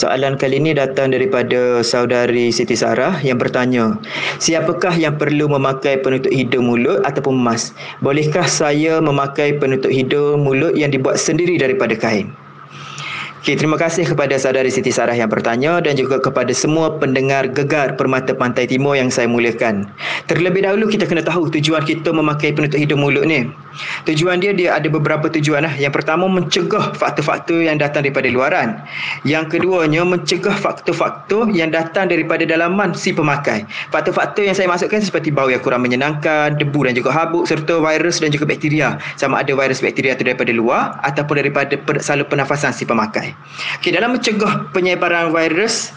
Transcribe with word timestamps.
Soalan 0.00 0.40
kali 0.40 0.56
ini 0.56 0.72
datang 0.72 1.12
daripada 1.12 1.84
saudari 1.84 2.48
Siti 2.48 2.72
Sarah 2.72 3.20
yang 3.20 3.36
bertanya, 3.36 4.00
siapakah 4.40 4.96
yang 4.96 5.20
perlu 5.20 5.44
memakai 5.44 6.00
penutup 6.00 6.32
hidung 6.32 6.72
mulut 6.72 7.04
ataupun 7.04 7.36
mask? 7.36 7.76
Bolehkah 8.00 8.48
saya 8.48 8.96
memakai 9.04 9.60
penutup 9.60 9.92
hidung 9.92 10.40
mulut 10.40 10.72
yang 10.72 10.88
dibuat 10.88 11.20
sendiri 11.20 11.60
daripada 11.60 11.92
kain? 12.00 12.32
Okay, 13.44 13.60
terima 13.60 13.76
kasih 13.76 14.08
kepada 14.08 14.40
saudari 14.40 14.72
Siti 14.72 14.88
Sarah 14.88 15.12
yang 15.12 15.28
bertanya 15.28 15.84
dan 15.84 16.00
juga 16.00 16.16
kepada 16.16 16.52
semua 16.56 16.96
pendengar 16.96 17.52
gegar 17.52 17.96
Permata 18.00 18.32
Pantai 18.32 18.68
Timur 18.68 18.96
yang 18.96 19.12
saya 19.12 19.28
muliakan. 19.28 19.84
Terlebih 20.32 20.64
dahulu 20.64 20.88
kita 20.88 21.04
kena 21.04 21.20
tahu 21.20 21.52
tujuan 21.52 21.84
kita 21.84 22.08
memakai 22.08 22.56
penutup 22.56 22.80
hidung 22.80 23.04
mulut 23.04 23.28
ni. 23.28 23.52
Tujuan 24.08 24.42
dia 24.42 24.52
dia 24.52 24.76
ada 24.76 24.88
beberapa 24.90 25.30
tujuan 25.30 25.66
lah. 25.66 25.74
Yang 25.76 26.02
pertama 26.02 26.26
mencegah 26.26 26.92
faktor-faktor 26.96 27.64
yang 27.64 27.78
datang 27.78 28.06
daripada 28.06 28.28
luaran. 28.30 28.80
Yang 29.22 29.58
keduanya 29.58 30.02
mencegah 30.02 30.54
faktor-faktor 30.54 31.50
yang 31.54 31.70
datang 31.70 32.10
daripada 32.10 32.42
dalaman 32.46 32.92
si 32.92 33.14
pemakai. 33.14 33.64
Faktor-faktor 33.94 34.46
yang 34.46 34.56
saya 34.56 34.66
masukkan 34.66 35.00
seperti 35.02 35.30
bau 35.30 35.48
yang 35.48 35.62
kurang 35.62 35.82
menyenangkan, 35.86 36.58
debu 36.58 36.86
dan 36.86 36.94
juga 36.96 37.10
habuk 37.14 37.46
serta 37.46 37.78
virus 37.78 38.18
dan 38.18 38.30
juga 38.34 38.46
bakteria. 38.46 38.98
Sama 39.16 39.42
ada 39.42 39.52
virus 39.54 39.80
bakteria 39.80 40.14
itu 40.14 40.26
daripada 40.26 40.50
luar 40.50 40.98
ataupun 41.06 41.40
daripada 41.40 41.74
salur 42.02 42.26
pernafasan 42.26 42.74
si 42.74 42.84
pemakai. 42.84 43.32
Okey, 43.80 43.94
dalam 43.94 44.16
mencegah 44.16 44.70
penyebaran 44.74 45.30
virus, 45.30 45.94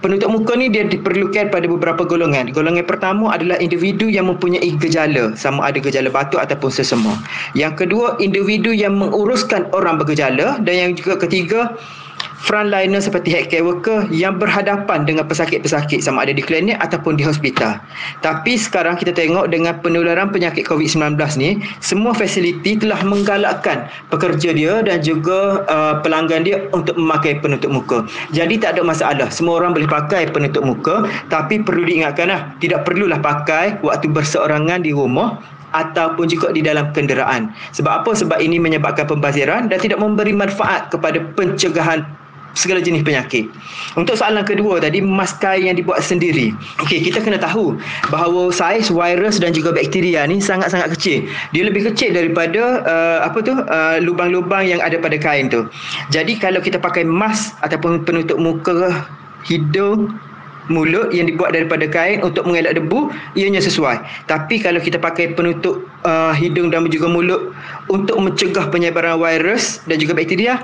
penutup 0.00 0.32
muka 0.32 0.56
ni 0.56 0.72
dia 0.72 0.84
diperlukan 0.88 1.52
pada 1.52 1.66
beberapa 1.68 2.02
golongan. 2.08 2.52
Golongan 2.52 2.84
pertama 2.88 3.32
adalah 3.36 3.60
individu 3.60 4.08
yang 4.08 4.28
mempunyai 4.32 4.76
gejala, 4.80 5.36
sama 5.36 5.68
ada 5.68 5.78
gejala 5.80 6.08
batuk 6.08 6.40
ataupun 6.40 6.70
sesama. 6.72 7.12
Yang 7.52 7.86
kedua, 7.86 8.16
individu 8.18 8.72
yang 8.72 8.96
menguruskan 8.96 9.68
orang 9.76 10.00
bergejala 10.00 10.60
dan 10.64 10.74
yang 10.74 10.92
juga 10.96 11.20
ketiga, 11.20 11.76
frontliner 12.36 13.00
seperti 13.00 13.32
healthcare 13.32 13.64
worker 13.64 14.04
yang 14.12 14.36
berhadapan 14.36 15.08
dengan 15.08 15.24
pesakit-pesakit 15.24 16.04
sama 16.04 16.28
ada 16.28 16.36
di 16.36 16.44
klinik 16.44 16.76
ataupun 16.84 17.16
di 17.16 17.24
hospital. 17.24 17.80
Tapi 18.20 18.60
sekarang 18.60 19.00
kita 19.00 19.16
tengok 19.16 19.48
dengan 19.48 19.80
penularan 19.80 20.28
penyakit 20.28 20.68
COVID-19 20.68 21.16
ni, 21.40 21.60
semua 21.80 22.12
fasiliti 22.12 22.76
telah 22.76 23.00
menggalakkan 23.02 23.88
pekerja 24.12 24.52
dia 24.52 24.84
dan 24.84 25.00
juga 25.00 25.64
uh, 25.66 25.98
pelanggan 26.04 26.44
dia 26.44 26.68
untuk 26.76 26.94
memakai 27.00 27.40
penutup 27.40 27.72
muka. 27.72 27.98
Jadi 28.36 28.60
tak 28.60 28.76
ada 28.76 28.82
masalah. 28.84 29.28
Semua 29.32 29.64
orang 29.64 29.72
boleh 29.72 29.88
pakai 29.88 30.28
penutup 30.28 30.62
muka 30.62 31.08
tapi 31.32 31.60
perlu 31.64 31.88
diingatkanlah, 31.88 32.60
tidak 32.60 32.84
perlulah 32.84 33.18
pakai 33.18 33.80
waktu 33.80 34.12
berseorangan 34.12 34.84
di 34.84 34.92
rumah 34.92 35.40
ataupun 35.74 36.30
juga 36.30 36.48
di 36.54 36.64
dalam 36.64 36.92
kenderaan. 36.96 37.52
Sebab 37.76 38.04
apa? 38.04 38.10
Sebab 38.16 38.38
ini 38.40 38.56
menyebabkan 38.56 39.04
pembaziran 39.04 39.68
dan 39.68 39.78
tidak 39.82 40.00
memberi 40.00 40.32
manfaat 40.32 40.88
kepada 40.88 41.20
pencegahan 41.36 42.06
segala 42.54 42.80
jenis 42.80 43.04
penyakit. 43.04 43.50
Untuk 43.98 44.16
soalan 44.16 44.46
kedua 44.46 44.78
tadi, 44.80 45.02
maskai 45.04 45.68
yang 45.68 45.76
dibuat 45.76 46.00
sendiri. 46.00 46.54
Okey, 46.84 47.04
kita 47.04 47.20
kena 47.20 47.36
tahu 47.40 47.76
bahawa 48.08 48.48
saiz 48.54 48.88
virus 48.88 49.42
dan 49.42 49.52
juga 49.52 49.74
bakteria 49.76 50.24
ni 50.24 50.40
sangat-sangat 50.40 50.94
kecil. 50.96 51.26
Dia 51.52 51.68
lebih 51.68 51.88
kecil 51.92 52.16
daripada 52.16 52.86
uh, 52.86 53.18
apa 53.26 53.38
tu? 53.44 53.52
Uh, 53.52 53.98
lubang-lubang 54.00 54.64
yang 54.64 54.80
ada 54.80 54.96
pada 54.96 55.20
kain 55.20 55.52
tu. 55.52 55.68
Jadi 56.14 56.40
kalau 56.40 56.62
kita 56.62 56.80
pakai 56.80 57.04
mask 57.04 57.56
ataupun 57.60 58.06
penutup 58.08 58.40
muka, 58.40 59.04
hidung, 59.44 60.16
mulut 60.68 61.14
yang 61.14 61.30
dibuat 61.30 61.54
daripada 61.54 61.86
kain 61.86 62.22
untuk 62.22 62.46
mengelak 62.46 62.74
debu 62.74 63.10
ianya 63.38 63.62
sesuai 63.62 64.02
tapi 64.26 64.58
kalau 64.58 64.82
kita 64.82 64.98
pakai 64.98 65.34
penutup 65.34 65.86
uh, 66.02 66.34
hidung 66.34 66.74
dan 66.74 66.86
juga 66.90 67.06
mulut 67.06 67.54
untuk 67.86 68.18
mencegah 68.18 68.66
penyebaran 68.70 69.18
virus 69.18 69.82
dan 69.86 70.02
juga 70.02 70.18
bakteria 70.18 70.58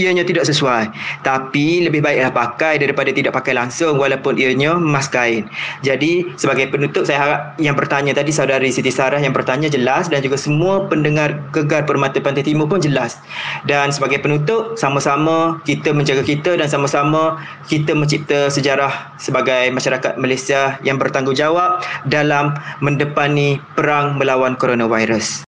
ianya 0.00 0.22
tidak 0.22 0.48
sesuai. 0.48 0.88
Tapi 1.26 1.84
lebih 1.88 2.00
baiklah 2.00 2.32
pakai 2.32 2.80
daripada 2.80 3.10
tidak 3.12 3.36
pakai 3.36 3.56
langsung 3.56 4.00
walaupun 4.00 4.38
ianya 4.38 4.78
mas 4.78 5.10
kain. 5.10 5.48
Jadi 5.82 6.24
sebagai 6.40 6.70
penutup 6.70 7.04
saya 7.04 7.18
harap 7.18 7.40
yang 7.60 7.74
bertanya 7.74 8.16
tadi 8.16 8.30
saudari 8.30 8.70
Siti 8.72 8.92
Sarah 8.92 9.18
yang 9.18 9.36
bertanya 9.36 9.66
jelas 9.68 10.08
dan 10.08 10.22
juga 10.22 10.40
semua 10.40 10.86
pendengar 10.86 11.36
gegar 11.52 11.84
Permata 11.84 12.22
Pantai 12.22 12.46
Timur 12.46 12.70
pun 12.70 12.80
jelas. 12.80 13.20
Dan 13.68 13.90
sebagai 13.90 14.22
penutup 14.22 14.78
sama-sama 14.78 15.58
kita 15.68 15.92
menjaga 15.92 16.22
kita 16.22 16.56
dan 16.56 16.68
sama-sama 16.70 17.40
kita 17.66 17.92
mencipta 17.92 18.48
sejarah 18.48 19.12
sebagai 19.18 19.68
masyarakat 19.72 20.16
Malaysia 20.16 20.78
yang 20.86 20.96
bertanggungjawab 20.96 21.82
dalam 22.06 22.56
mendepani 22.80 23.58
perang 23.74 24.16
melawan 24.16 24.54
coronavirus. 24.56 25.44